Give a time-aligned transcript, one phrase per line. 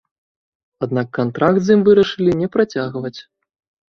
[0.85, 3.15] Аднак кантракт з ім вырашылі не працягваць.